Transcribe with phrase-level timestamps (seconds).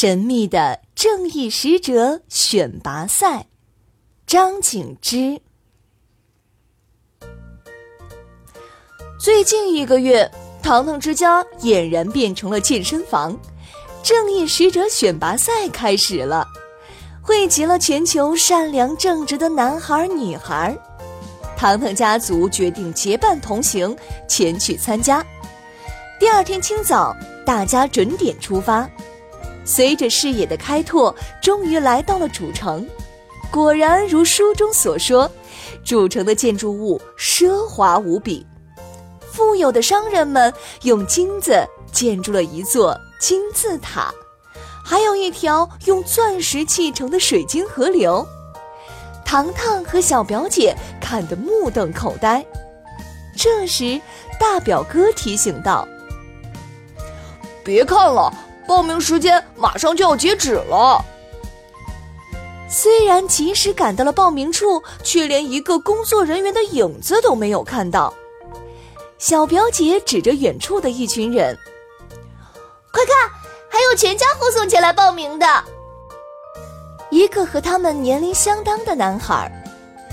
[0.00, 3.46] 神秘的正义使者选拔赛。
[4.28, 5.40] 张景之。
[9.18, 10.30] 最近一个月，
[10.62, 13.36] 糖糖之家俨然变成了健身房。
[14.00, 16.46] 正义使者选拔赛开始了，
[17.20, 20.78] 汇集了全球善良正直的男孩女孩。
[21.56, 23.96] 糖糖家族决定结伴同行，
[24.28, 25.26] 前去参加。
[26.20, 28.88] 第二天清早，大家准点出发。
[29.68, 32.88] 随着视野的开拓，终于来到了主城。
[33.50, 35.30] 果然如书中所说，
[35.84, 38.46] 主城的建筑物奢华无比。
[39.30, 40.52] 富有的商人们
[40.84, 44.10] 用金子建筑了一座金字塔，
[44.82, 48.26] 还有一条用钻石砌成的水晶河流。
[49.22, 52.42] 糖糖和小表姐看得目瞪口呆。
[53.36, 54.00] 这时，
[54.40, 55.86] 大表哥提醒道
[57.62, 58.32] ：“别看了，
[58.68, 61.04] 报名时间马上就要截止了。”
[62.70, 68.12] 虽然及时赶到了报名处，却连一个工作人员的影子都没有看到。
[69.16, 71.56] 小表姐指着远处的一群人
[72.92, 73.30] ：“快看，
[73.70, 75.46] 还有全家护送前来报名的。”
[77.10, 79.50] 一个和他们年龄相当的男孩，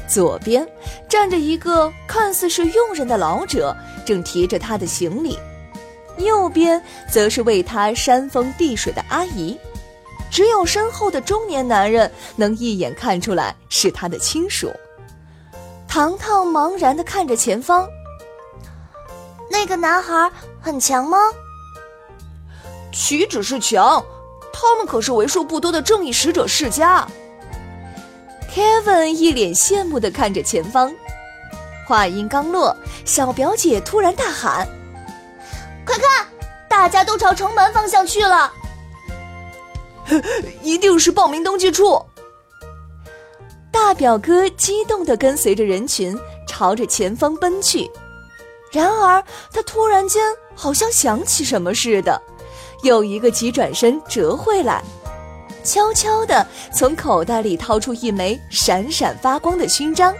[0.07, 0.65] 左边
[1.09, 3.75] 站着一个看似是佣人的老者，
[4.05, 5.37] 正提着他的行李；
[6.17, 6.81] 右边
[7.11, 9.57] 则是为他扇风递水的阿姨。
[10.31, 14.71] 只有身后的中年男人能一眼看出来是他的亲属。
[15.87, 17.87] 糖糖茫然地看着前方。
[19.49, 21.17] 那个男孩很强吗？
[22.91, 24.03] 岂止是强，
[24.51, 27.07] 他们可是为数不多的正义使者世家。
[28.53, 30.93] Kevin 一脸羡慕地看着前方。
[31.87, 34.67] 话音刚落，小表姐突然大喊
[35.85, 36.27] ：“快看，
[36.67, 38.51] 大家都朝城门方向去了！”
[40.61, 42.03] 一定是报名登记处。
[43.71, 47.89] 大表哥激动地跟随着人群朝着前方奔去，
[48.71, 50.23] 然而他突然间
[50.55, 52.21] 好像想起什么似的，
[52.83, 54.81] 又一个急转身折回来，
[55.63, 60.13] 悄悄地从口袋里掏出一枚闪闪发光的勋章，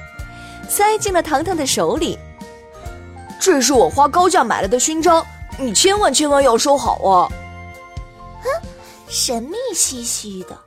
[0.68, 2.18] 塞进了糖糖的手里。
[3.40, 5.26] 这是我花高价买来的勋章，
[5.58, 7.32] 你千万千万要收好啊！
[8.44, 8.68] 哼
[9.08, 10.58] 神秘兮兮的，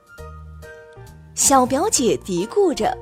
[1.35, 2.97] 小表姐嘀咕着：“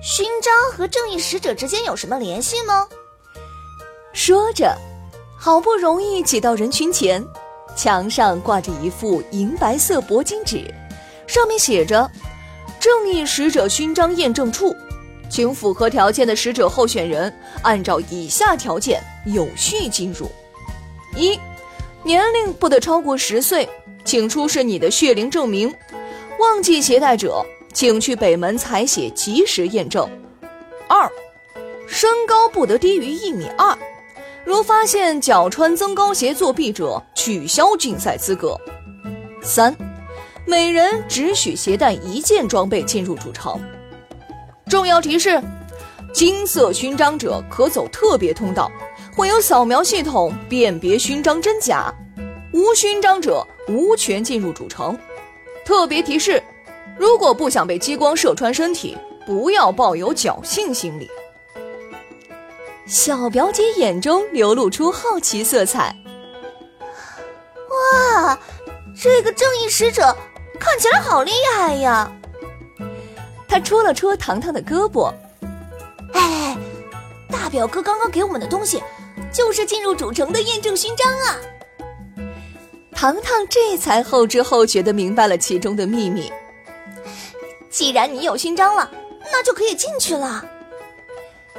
[0.00, 2.86] 勋章和正义使者之间有什么联系吗？”
[4.14, 4.76] 说着，
[5.36, 7.24] 好不容易挤到人群前，
[7.74, 10.72] 墙上挂着一副银白色铂金纸，
[11.26, 12.08] 上面写着
[12.78, 14.74] ：“正义使者勋章验证处，
[15.28, 20.30] 请符合条件的使者候选人按照以下条件有序进入：
[21.16, 21.38] 一，
[22.02, 23.68] 年龄不得超过十岁。”
[24.04, 25.74] 请出示你的血龄证明，
[26.38, 27.42] 忘记携带者，
[27.72, 30.06] 请去北门采血及时验证。
[30.86, 31.10] 二，
[31.88, 33.74] 身高不得低于一米二，
[34.44, 38.60] 如发现脚穿增高鞋作弊者，取消竞赛资格。
[39.42, 39.74] 三，
[40.44, 43.58] 每人只许携带一件装备进入主城。
[44.68, 45.42] 重要提示：
[46.12, 48.70] 金色勋章者可走特别通道，
[49.16, 51.94] 会有扫描系统辨别勋章真假。
[52.52, 54.98] 无勋章者无权进入主城。
[55.64, 56.42] 特别提示：
[56.98, 61.08] 如果不想被激光射穿身体，不要抱有侥幸心理。
[62.86, 65.96] 小表姐眼中流露出好奇色彩。
[67.70, 68.36] 哇，
[69.00, 70.02] 这个正义使者
[70.58, 72.10] 看起来好厉害呀！
[73.46, 75.12] 他戳了戳糖糖的胳膊。
[76.12, 76.56] 哎，
[77.30, 78.82] 大表哥刚刚给我们的东西，
[79.34, 81.36] 就是进入主城的验证勋章啊！
[82.92, 86.32] 糖糖这才后知后觉的明白了其中的秘密。
[87.68, 88.88] 既然你有勋章了，
[89.32, 90.46] 那就可以进去了。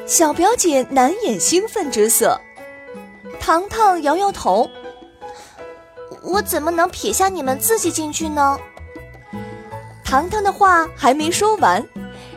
[0.07, 2.39] 小表姐难掩兴奋之色。
[3.41, 4.69] 糖糖摇摇头
[6.23, 8.57] ：“我怎么能撇下你们自己进去呢？
[10.05, 11.85] 糖糖的话还没说完，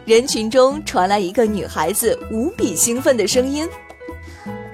[0.05, 3.69] 人群中传来一个女孩子无比兴奋的声音：“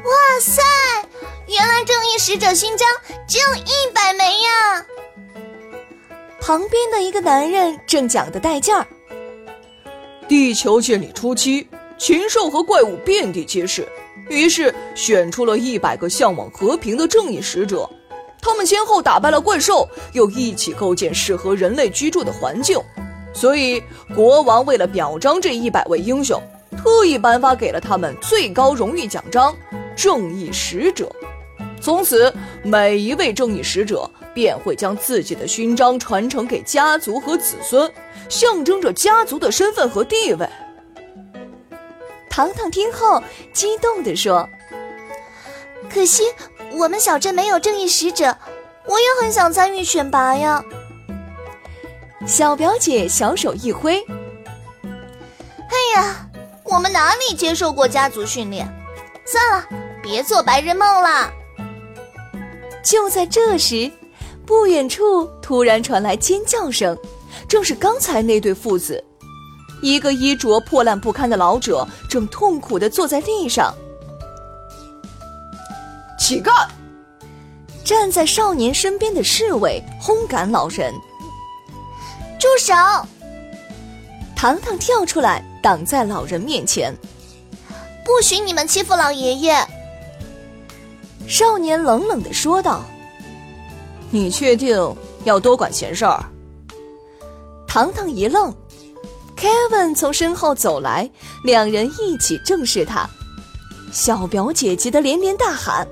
[0.04, 0.62] 哇塞，
[1.46, 2.86] 原来正义使者勋章
[3.26, 4.84] 只有一百枚呀！”
[6.42, 8.86] 旁边的一个男人正讲得带劲儿
[10.28, 11.66] ：“地球建立初期，
[11.96, 13.88] 禽兽和怪物遍地皆是，
[14.28, 17.88] 于是选出了一百个向往和平的正义使者。”
[18.42, 22.78] 他们先后打败了怪兽，又一起构建适合人类居住的环境，
[23.32, 23.82] 所以
[24.14, 26.38] 国王为了表彰这一百位英雄，
[26.76, 29.56] 特意颁发给了他们最高荣誉奖章——
[29.94, 31.10] 正义使者。
[31.80, 32.32] 从此，
[32.62, 37.92] 每一位正义使者便会将自己的勋章传承给家族和子孙，
[38.28, 40.48] 象征着家族的身份和地位。
[42.30, 44.48] 糖糖听后激动地说
[45.92, 46.22] ：“可惜。”
[46.76, 48.36] 我们小镇没有正义使者，
[48.84, 50.60] 我也很想参与选拔呀。
[52.26, 54.04] 小表姐小手一挥
[54.82, 56.28] ：“哎呀，
[56.64, 58.66] 我们哪里接受过家族训练？
[59.24, 59.68] 算了，
[60.04, 61.32] 别做白日梦了。”
[62.84, 63.90] 就在这时，
[64.44, 66.96] 不远处突然传来尖叫声，
[67.48, 69.02] 正是刚才那对父子。
[69.80, 73.74] 一个衣着破烂不堪的老者正痛苦的坐在地上。
[76.18, 76.68] 乞丐
[77.82, 80.94] 站在少年身边的侍卫轰赶老人，
[82.38, 82.74] 住手！
[84.36, 86.94] 糖糖跳出来挡在老人面前，
[88.04, 89.56] 不许你们欺负老爷爷！
[91.26, 92.84] 少年冷冷的说道
[94.10, 94.78] ：“你确定
[95.24, 96.24] 要多管闲事儿？”
[97.66, 98.54] 糖糖一愣
[99.36, 101.10] ，Kevin 从身后走来，
[101.42, 103.08] 两人一起正视他，
[103.90, 105.88] 小表姐急得连连大喊。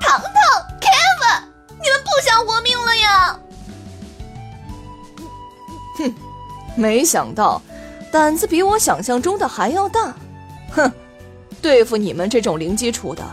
[0.00, 0.32] 糖糖
[0.80, 1.42] ，Kevin，
[1.82, 3.40] 你们不想活命了呀？
[5.98, 6.14] 哼，
[6.76, 7.60] 没想到
[8.12, 10.14] 胆子比我想象中的还要大。
[10.70, 10.92] 哼，
[11.60, 13.24] 对付你们这种零基础的，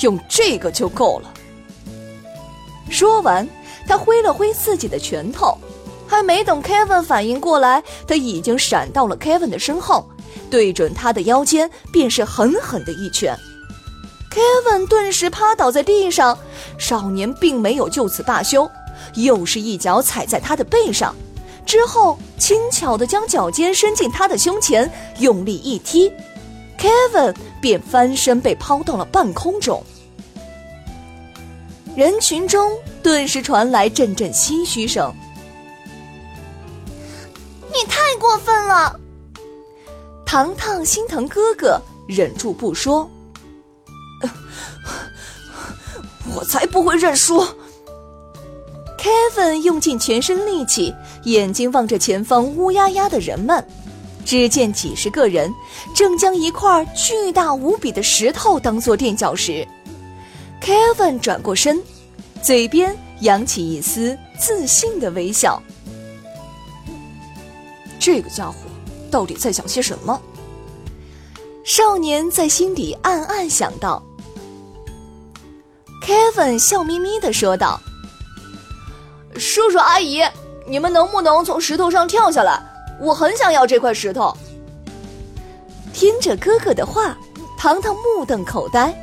[0.00, 1.32] 用这个就够了。
[2.88, 3.48] 说完，
[3.86, 5.56] 他挥了挥自己的拳头，
[6.06, 10.08] 还没等 Kevin 反应过来，他已经闪到了 Kevin 的身后，
[10.50, 13.38] 对准他的腰间便是狠狠的一拳。
[14.30, 16.38] Kevin 顿时趴倒在地上，
[16.78, 18.68] 少年并没有就此罢休，
[19.14, 21.14] 又是一脚踩在他的背上，
[21.66, 26.12] 之后轻巧地将脚尖伸进他的胸前，用力一踢
[26.78, 29.82] ，Kevin 便翻身被抛到了半空中。
[31.96, 32.72] 人群中
[33.02, 35.12] 顿时传来阵阵唏嘘声
[37.72, 38.98] ：“你太过分了！”
[40.24, 43.10] 糖糖心疼哥哥，忍住不说。
[46.36, 47.44] 我才不会认输
[48.96, 50.94] ！Kevin 用尽全身力气，
[51.24, 53.66] 眼睛望着前方乌压压的人们，
[54.24, 55.52] 只见几十个人
[55.92, 59.66] 正将一块巨大无比的石头当做垫脚石。
[60.60, 61.82] Kevin 转过身，
[62.42, 65.60] 嘴边扬起一丝自信的微笑。
[67.98, 68.54] 这个家伙
[69.10, 70.20] 到底在想些什么？
[71.64, 74.02] 少年在心底暗暗想到。
[76.02, 77.80] Kevin 笑眯眯的说道
[79.36, 80.22] ：“叔叔阿姨，
[80.66, 82.60] 你们能不能从石头上跳下来？
[83.00, 84.36] 我很想要这块石头。”
[85.92, 87.16] 听着哥哥的话，
[87.58, 88.94] 糖糖目瞪口呆。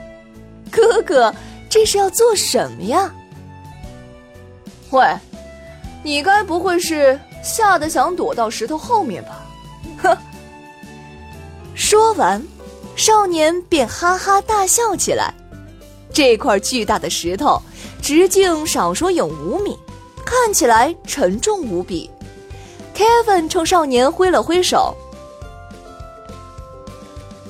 [0.71, 1.33] 哥哥，
[1.77, 3.13] 这是要做什么呀？
[4.89, 5.15] 喂，
[6.03, 9.45] 你该不会是吓得想躲到石头后面吧？
[10.01, 10.17] 哼！
[11.75, 12.43] 说完，
[12.95, 15.31] 少年便哈哈大笑起来。
[16.11, 17.61] 这块巨大的石头，
[18.01, 19.77] 直径少说有五米，
[20.25, 22.09] 看起来沉重无比。
[22.95, 24.97] Kevin 冲少年挥了挥手：“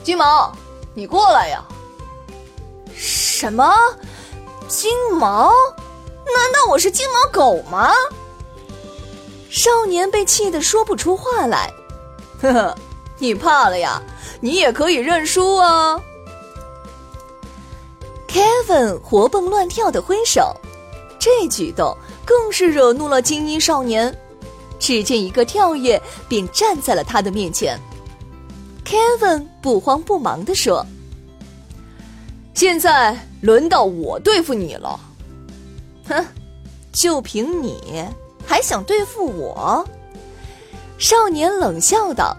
[0.03, 0.53] 金毛，
[0.93, 1.63] 你过来呀
[2.93, 3.74] ！”“什么？
[4.68, 5.52] 金毛？
[6.26, 7.92] 难道我是金毛狗吗？”
[9.50, 11.74] 少年被气得说不出话来。
[12.42, 12.76] “呵呵，
[13.18, 14.02] 你怕了呀？
[14.42, 16.00] 你也可以认输啊。”
[18.28, 20.54] Kevin 活蹦乱跳的挥手，
[21.18, 24.16] 这举动更是惹怒了精英少年。
[24.80, 27.80] 只见一个跳跃，便站在了他的面前。
[28.86, 30.86] Kevin 不慌不忙地说
[32.58, 35.00] ：“现在轮到我对付你了。
[36.10, 36.26] ”“哼，
[36.92, 38.04] 就凭你
[38.48, 39.88] 还想对付我？”
[40.98, 42.36] 少年冷笑道。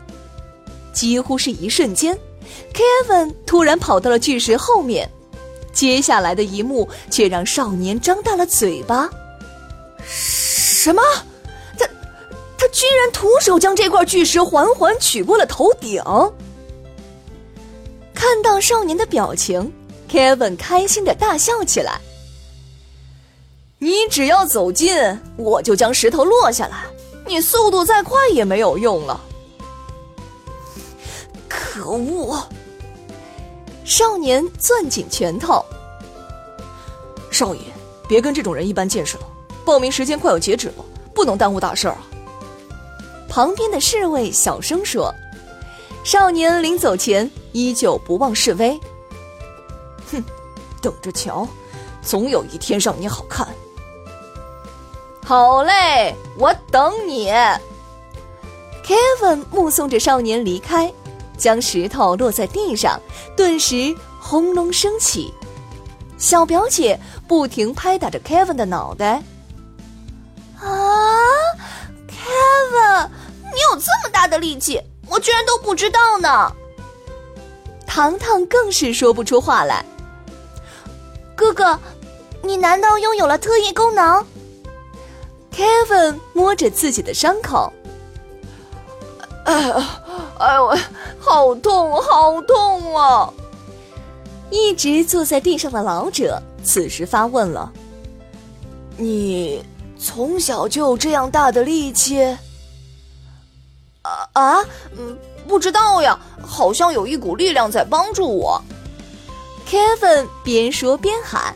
[0.93, 2.19] 几乎是一瞬间
[2.75, 5.09] ，Kevin 突然跑到了巨石后面。
[5.73, 9.09] 接下来的一幕却让少年张大了嘴巴。
[10.05, 11.01] 什么？
[11.79, 11.87] 他
[12.59, 16.03] 他居然徒手将这块巨石缓缓取过了头顶！
[18.13, 19.73] 看到少年的表情
[20.09, 22.01] ，Kevin 开心的大笑起来。
[23.79, 24.97] 你只要走近，
[25.37, 26.85] 我就将石头落下来。
[27.27, 29.21] 你速度再快也没有用了。
[31.49, 32.43] 可恶！
[33.85, 35.65] 少年攥紧拳头。
[37.31, 37.61] 少爷，
[38.09, 39.23] 别跟这种人一般见识了。
[39.65, 40.85] 报名时间快要截止了，
[41.15, 42.07] 不能耽误大事儿啊！
[43.29, 45.15] 旁边的侍卫小声说。
[46.05, 48.79] 少年临走前依旧不忘示威。
[50.81, 51.47] 等着瞧，
[52.03, 53.47] 总有一天让你好看。
[55.25, 57.31] 好嘞，我等你。
[58.85, 60.91] Kevin 目送着少年离开，
[61.37, 62.99] 将石头落在地上，
[63.37, 65.35] 顿时轰隆声起。
[66.17, 69.23] 小表姐不停拍打着 Kevin 的脑袋。
[70.59, 71.19] 啊
[72.09, 73.09] ，Kevin，
[73.43, 76.51] 你有这么大的力气，我居然都不知道呢。
[77.87, 79.85] 糖糖更是说不出话来。
[81.39, 81.79] 哥哥，
[82.43, 84.27] 你难道拥有了特异功能
[85.55, 87.73] ？Kevin 摸着自己的伤口，
[89.45, 90.01] 哎呀，
[90.41, 90.77] 哎呦，
[91.21, 93.33] 好痛，好痛啊！
[94.51, 97.73] 一直坐在地上的老者此时发问了
[98.99, 99.65] ：“你
[99.97, 102.21] 从小就有这样大的力气？”
[104.03, 104.65] 啊啊，
[104.97, 105.17] 嗯，
[105.47, 108.61] 不知道呀，好像有一股力量在帮助我。
[109.69, 111.55] Kevin 边说边喊：“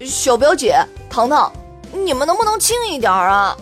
[0.00, 1.52] 小表姐，糖糖。”
[1.92, 3.56] 你们能不能轻一点啊？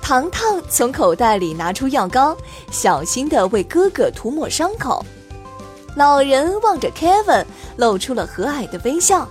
[0.00, 2.36] 糖糖从口袋里拿出药膏，
[2.70, 5.04] 小心的为哥哥涂抹伤口。
[5.96, 7.44] 老人望着 Kevin，
[7.76, 9.26] 露出了和蔼的微笑。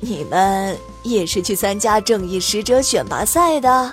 [0.00, 3.92] 你们也是去参加正义使者选拔赛的？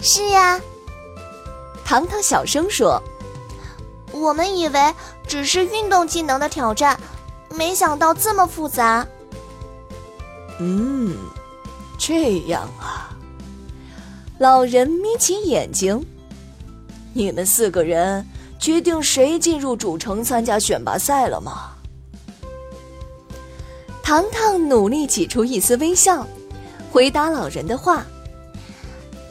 [0.00, 0.60] 是呀。
[1.84, 3.00] 糖糖小声说
[4.12, 4.94] ：“我们以为
[5.26, 6.98] 只是运动技能的挑战，
[7.50, 9.06] 没想到这么复杂。”
[10.60, 11.16] 嗯，
[11.98, 13.10] 这样啊。
[14.38, 16.04] 老人眯起眼睛。
[17.12, 18.26] 你们四个人
[18.58, 21.70] 决定谁进入主城参加选拔赛了吗？
[24.02, 26.26] 糖糖努力挤出一丝微笑，
[26.90, 28.04] 回答老人的话：“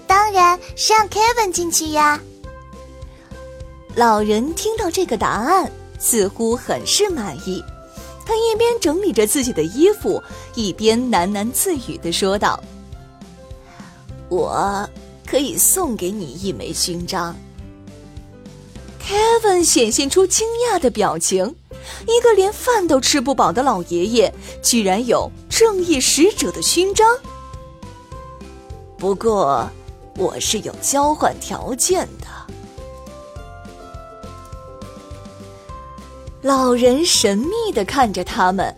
[0.08, 2.20] 当然是让 Kevin 进去呀。”
[3.96, 5.72] 老人听到这个答案，
[6.02, 7.64] 似乎很是满意。
[8.26, 10.22] 他一边整理着自己的衣服，
[10.56, 12.62] 一边喃喃自语的说道
[14.30, 14.90] ：“我
[15.26, 17.36] 可以送给你一枚勋章。
[19.02, 21.56] ”Kevin 显现出惊讶的表情，
[22.08, 27.18] 一个连饭都吃不饱的老爷爷，居然有正义使者的勋章。
[28.98, 29.70] 不过，
[30.16, 32.21] 我是有交换条件的。
[36.42, 38.76] 老人神秘的看着他们，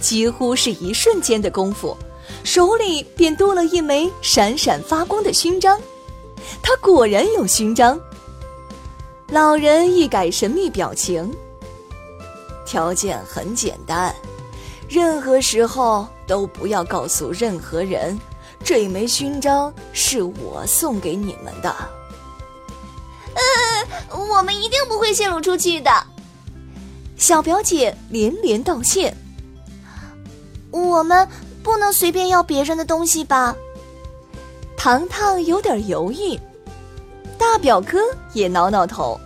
[0.00, 1.96] 几乎是一瞬间的功夫，
[2.42, 5.80] 手里便多了一枚闪闪发光的勋章。
[6.60, 7.98] 他果然有勋章。
[9.28, 11.32] 老人一改神秘表情，
[12.66, 14.12] 条件很简单，
[14.88, 18.18] 任何时候都不要告诉任何人，
[18.64, 21.72] 这枚勋章是我送给你们的。
[23.34, 25.90] 嗯，我们一定不会泄露出去的。
[27.20, 29.14] 小表姐连连道谢。
[30.70, 31.28] 我们
[31.62, 33.54] 不能随便要别人的东西吧？
[34.74, 36.40] 糖糖有点犹豫，
[37.36, 37.98] 大表哥
[38.32, 39.20] 也挠挠头。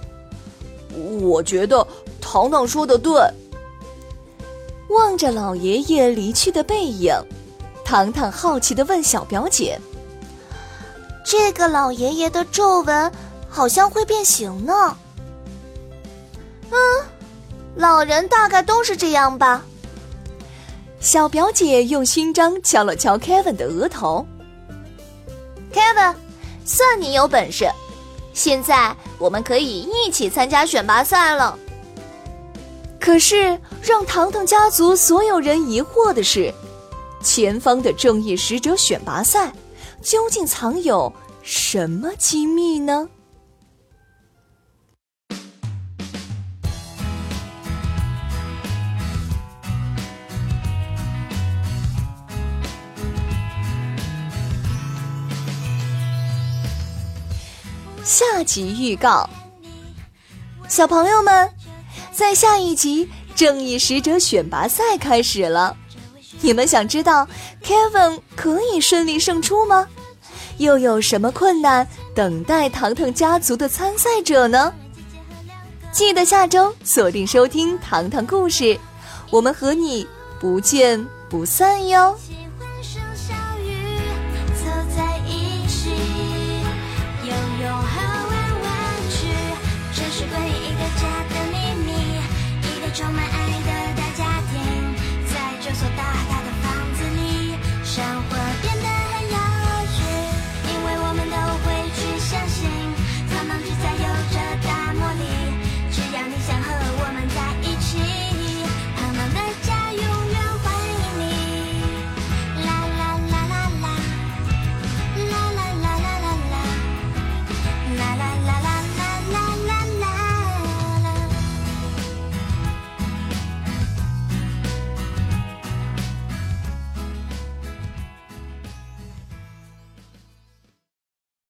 [1.21, 1.87] 我觉得
[2.21, 3.15] 糖糖说的对。
[4.89, 7.15] 望着老爷爷离去的背影，
[7.85, 9.81] 糖糖好奇的问小表姐
[11.25, 13.11] ：“这个老爷爷的皱纹
[13.49, 14.97] 好像会变形呢？”
[16.71, 17.14] 嗯。
[17.77, 19.63] 老人大概都是这样吧。
[21.01, 24.27] 小表姐用勋章敲了敲 Kevin 的额头。
[25.73, 26.15] Kevin，
[26.65, 27.69] 算你有本事，
[28.33, 31.59] 现在我们可以一起参加选拔赛了。
[33.01, 36.51] 可是让糖糖家族所有人疑惑的是，
[37.23, 39.53] 前方的正义使者选拔赛
[40.01, 41.13] 究竟藏有
[41.43, 43.07] 什么机密呢？
[58.15, 59.29] 下集预告：
[60.69, 61.51] 小朋友们，
[62.13, 65.77] 在下一集正义使者选拔赛开始了。
[66.41, 67.27] 你们想知道
[67.65, 69.89] Kevin 可以顺利胜出吗？
[70.59, 74.73] 又有什么困难等待糖糖家族的参赛者呢？
[75.91, 78.79] 记得下周锁定收听糖糖故事，
[79.29, 80.07] 我们和你
[80.39, 82.17] 不见不散哟。